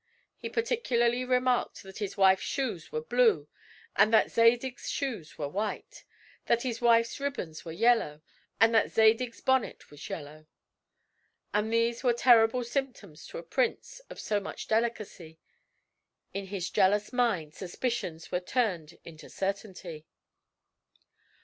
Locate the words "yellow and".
7.71-8.73, 10.09-11.71